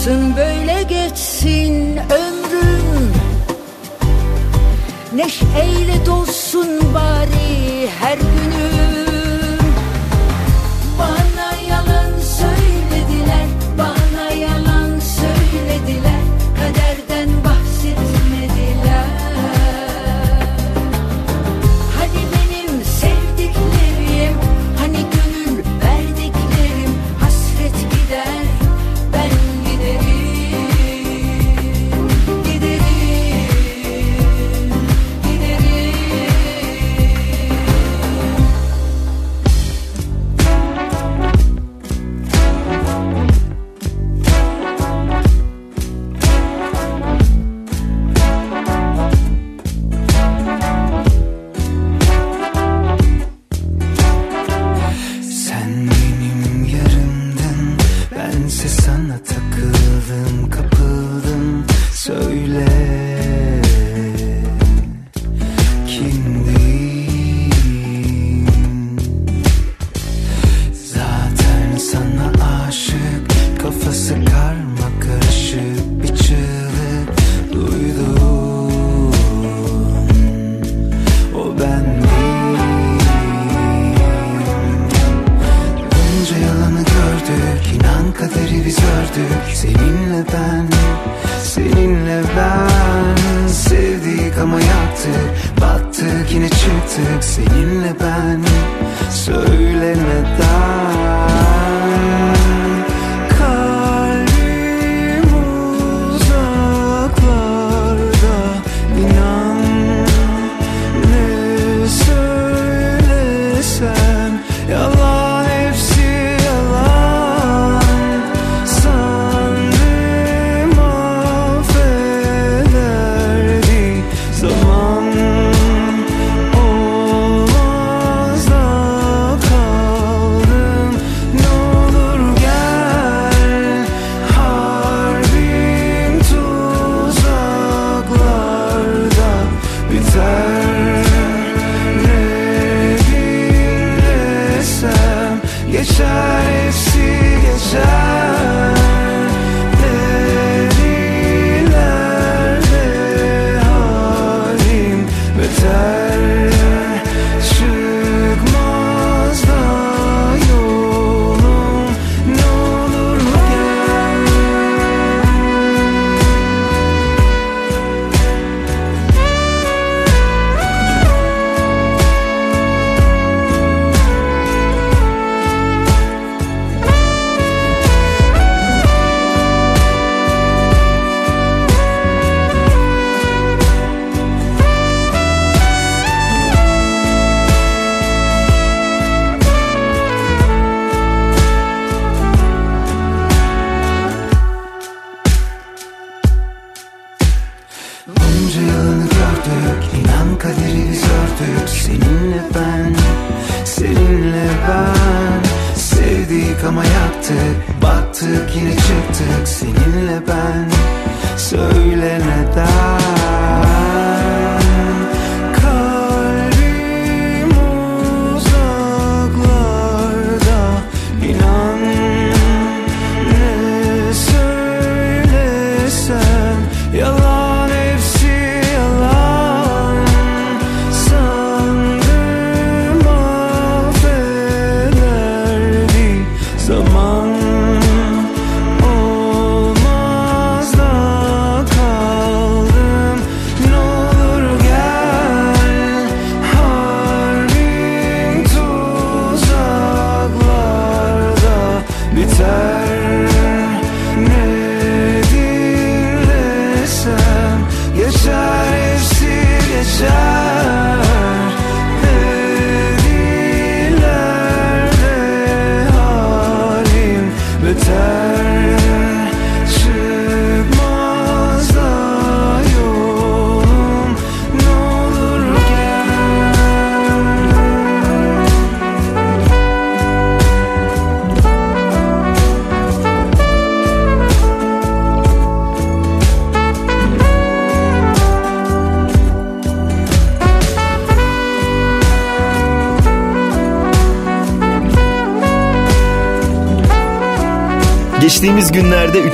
[0.04, 3.14] Varsın böyle geçsin ömrüm
[5.16, 8.83] Neşeyle dolsun bari her günüm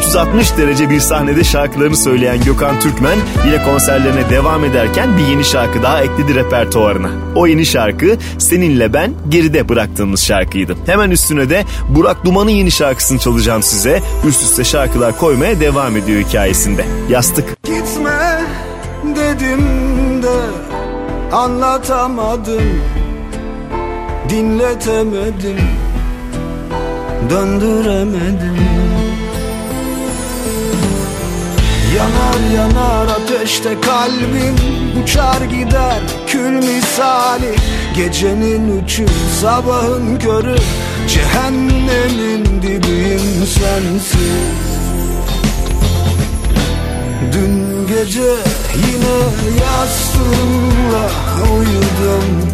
[0.10, 5.84] 360 derece bir sahnede şarkılarını söyleyen Gökhan Türkmen yine konserlerine devam ederken bir yeni şarkı
[5.84, 7.10] daha ekledi repertuarına.
[7.36, 10.76] O yeni şarkı Seninle Ben Geride bıraktığımız şarkıydı.
[10.86, 14.02] Hemen üstüne de Burak Duman'ın yeni şarkısını çalacağım size.
[14.28, 16.86] Üst üste şarkılar koymaya devam ediyor hikayesinde.
[17.10, 17.64] Yastık.
[17.64, 18.42] Gitme
[19.16, 19.64] dedim
[20.24, 20.40] de
[21.32, 22.64] anlatamadım
[24.30, 25.60] Dinletemedim
[27.30, 28.99] döndüremedim
[31.98, 34.56] Yanar yanar ateşte kalbim
[35.04, 37.56] Uçar gider kül misali.
[37.96, 39.06] Gecenin üçü
[39.42, 40.56] sabahın körü
[41.08, 44.60] Cehennemin dibiyim sensiz.
[47.34, 48.34] Dün gece
[48.76, 49.20] yine
[49.62, 51.10] yastığımla
[51.54, 52.50] uyudum.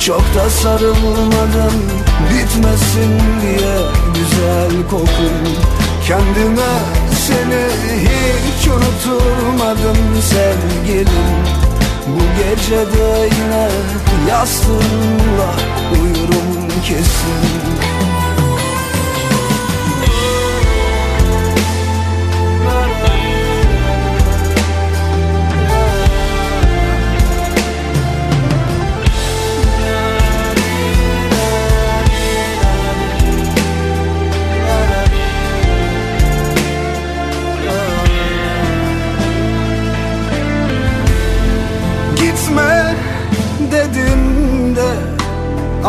[0.00, 1.82] Çok da sarılmadım
[2.30, 3.76] bitmesin diye
[4.14, 5.48] güzel kokun.
[6.06, 6.97] Kendime
[7.28, 7.64] seni
[8.46, 11.36] hiç unutmadım sevgilim.
[12.06, 13.68] Bu gece de yine
[14.28, 15.50] yastığımla
[15.92, 17.87] uyurum kesin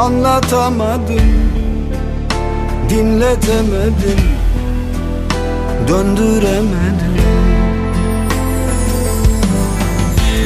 [0.10, 1.50] anlatamadım
[2.90, 4.20] Dinletemedim
[5.88, 7.20] döndüremedim.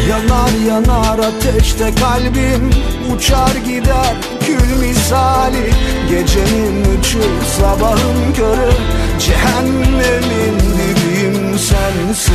[0.10, 2.70] Yanar yanar ateşte kalbim
[3.16, 4.16] Uçar gider
[4.46, 5.74] kül misali.
[6.10, 7.22] Gecenin üçü
[7.60, 8.72] sabahın körü
[9.20, 12.34] Cehennemin dibiyim sensin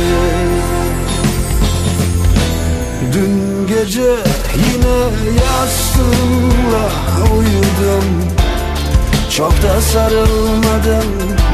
[3.13, 4.01] Dün gece
[4.55, 4.97] yine
[5.41, 6.89] yastığımla
[7.37, 8.05] uyudum.
[9.37, 11.09] Çok da sarılmadım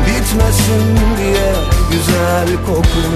[0.06, 1.54] bitmesin diye
[1.92, 3.16] güzel kokun.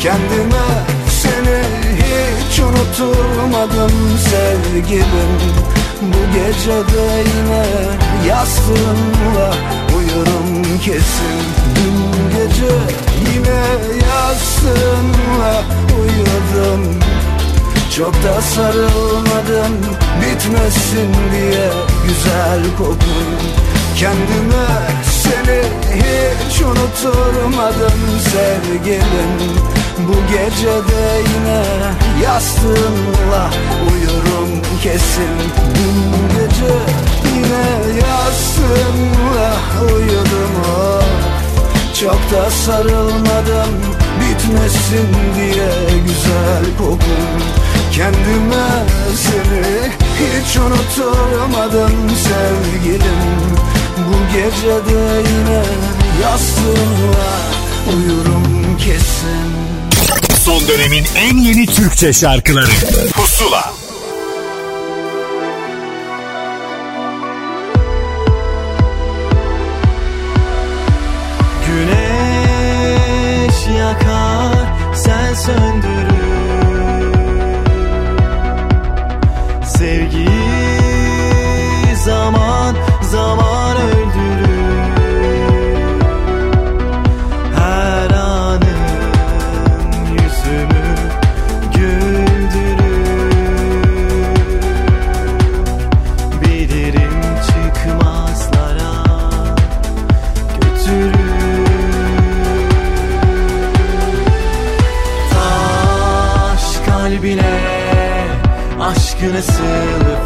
[0.00, 0.66] Kendime
[1.08, 1.62] seni
[1.96, 5.32] hiç unutmadım sevgilim.
[6.02, 7.64] Bu gece de yine
[8.28, 9.54] yastığımla
[9.96, 11.42] uyurum kesin.
[11.76, 12.74] Dün gece
[13.32, 13.62] yine
[14.06, 15.64] yastığımla
[16.00, 17.02] uyudum
[17.96, 19.76] çok da sarılmadım
[20.20, 21.70] bitmesin diye
[22.06, 23.52] güzel kokun
[23.96, 24.66] Kendime
[25.04, 25.62] seni
[25.94, 28.00] hiç unutturmadım
[28.32, 29.62] sevgilim.
[29.98, 31.62] Bu gece de yine
[32.24, 33.50] yastığımla
[33.92, 35.36] uyurum kesin.
[35.74, 36.74] Dün gece
[37.34, 39.52] yine yastığımla
[39.94, 40.52] uyudum.
[40.76, 41.02] Oh.
[42.00, 43.72] Çok da sarılmadım
[44.20, 47.61] bitmesin diye güzel kokun
[47.92, 48.84] Kendime
[49.16, 53.22] seni hiç unutamadım sevgilim.
[53.98, 55.62] Bu gece de yine
[56.22, 57.32] yastığımla
[57.96, 59.52] uyurum kesin.
[60.44, 62.70] Son dönemin en yeni Türkçe şarkıları.
[63.12, 63.72] Pusula.
[71.66, 75.91] Güneş yakar sen söndürür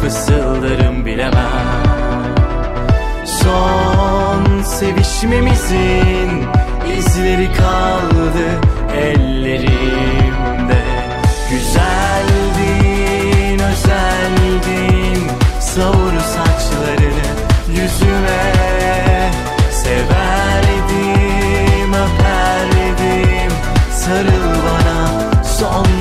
[0.07, 1.67] fısıldarım bilemem.
[3.25, 6.45] Son sevişmemizin
[6.97, 8.47] izleri kaldı
[8.97, 10.81] ellerimde.
[11.51, 12.79] Güzeldin,
[13.59, 15.27] özeldin
[15.59, 17.27] savur saçlarını
[17.69, 18.53] yüzüme.
[19.71, 21.13] Severdim,
[21.93, 23.51] öperdim
[23.91, 24.97] sarıl bana
[25.43, 25.96] son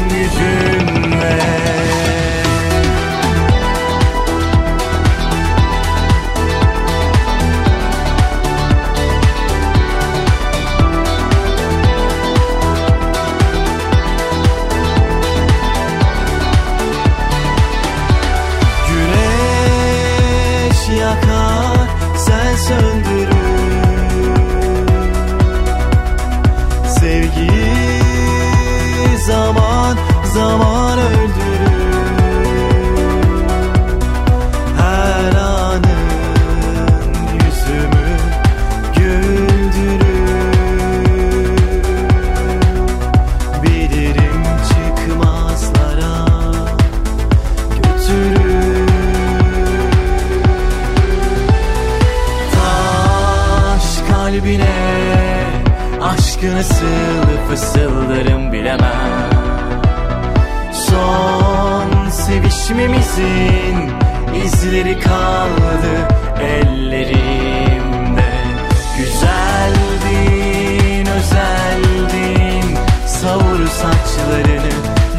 [56.47, 59.31] aşkı nasıl fısıldarım bilemem.
[60.73, 63.91] Son sevişmemizin
[64.45, 66.09] izleri kaldı
[66.41, 68.33] ellerimde.
[68.99, 74.73] Güzeldin, özeldin savur saçlarını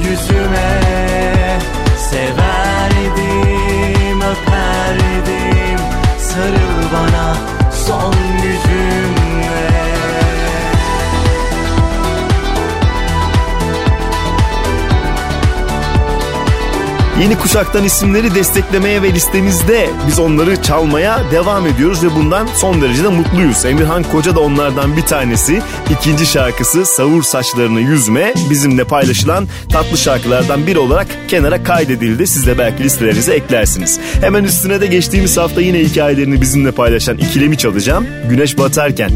[0.10, 0.82] yüzüme.
[2.10, 3.42] Severdim,
[4.22, 5.80] öperdim
[6.20, 7.36] sarıl bana
[7.72, 9.07] son gücümle
[17.22, 23.04] Yeni kuşaktan isimleri desteklemeye ve listemizde biz onları çalmaya devam ediyoruz ve bundan son derece
[23.04, 23.66] de mutluyuz.
[23.66, 25.62] Emirhan Koca da onlardan bir tanesi.
[25.90, 32.28] İkinci şarkısı Savur Saçlarını Yüzme bizimle paylaşılan tatlı şarkılardan biri olarak kenara kaydedildi.
[32.28, 34.00] Siz de belki listelerinize eklersiniz.
[34.22, 38.08] Hemen üstüne de geçtiğimiz hafta yine hikayelerini bizimle paylaşan ikilemi çalacağım.
[38.30, 39.12] Güneş batarken.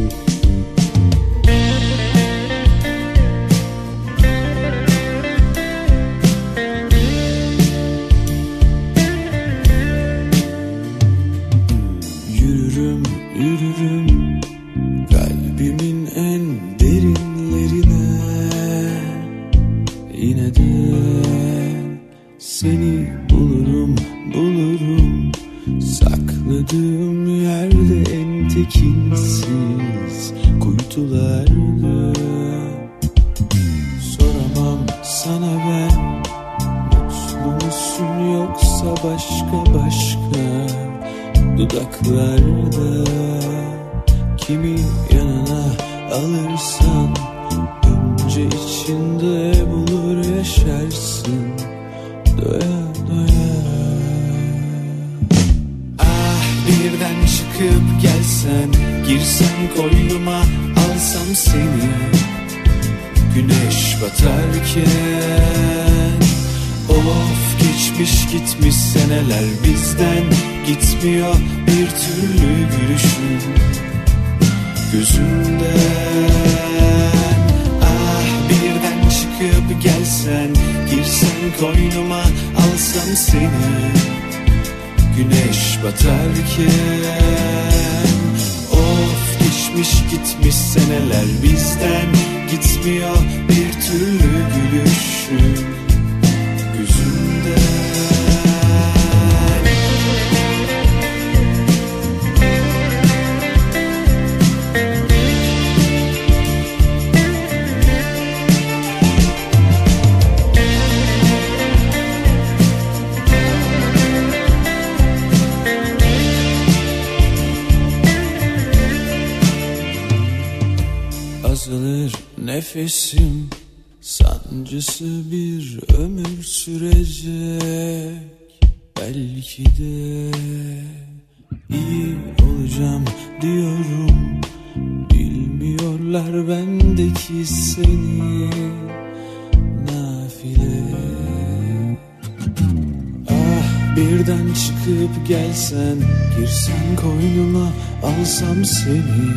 [144.67, 145.97] Çıkıp gelsen
[146.37, 147.71] Girsen koynuma
[148.03, 149.31] alsam seni.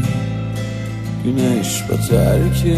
[1.24, 2.74] Güneş batarken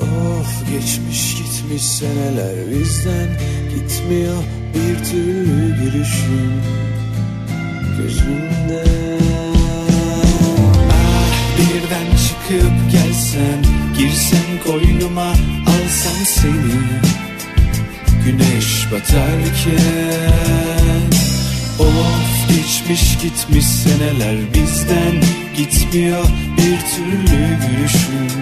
[0.00, 3.28] Of geçmiş gitmiş seneler bizden.
[3.74, 4.42] Gitmiyor
[4.74, 6.52] bir türlü gülüşün
[7.98, 8.84] Gözümde
[10.90, 13.64] Ah birden çıkıp gelsen
[13.98, 15.30] Girsen koynuma
[15.66, 17.21] alsam seni
[18.24, 19.82] Güneş batarken.
[21.78, 25.22] Of geçmiş gitmiş seneler bizden
[25.56, 26.24] Gitmiyor.
[26.58, 28.41] Bir türlü gülüşün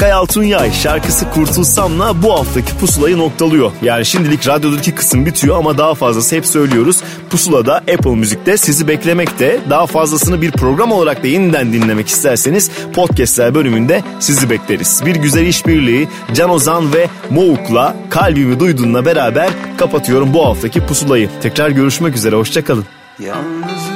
[0.00, 3.72] Berkay Altunyay şarkısı Kurtulsam'la bu haftaki pusulayı noktalıyor.
[3.82, 7.02] Yani şimdilik radyodaki kısım bitiyor ama daha fazlası hep söylüyoruz.
[7.30, 9.60] Pusula'da Apple Müzik'te sizi beklemekte.
[9.70, 15.02] Daha fazlasını bir program olarak da yeniden dinlemek isterseniz podcastler bölümünde sizi bekleriz.
[15.06, 21.30] Bir güzel işbirliği Can Ozan ve Mouk'la kalbimi duyduğunla beraber kapatıyorum bu haftaki pusulayı.
[21.42, 22.84] Tekrar görüşmek üzere hoşçakalın.
[23.18, 23.88] Yalnızım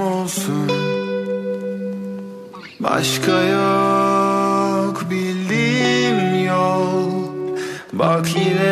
[0.00, 0.72] olsun
[2.82, 3.32] Başka
[8.22, 8.71] Bak yine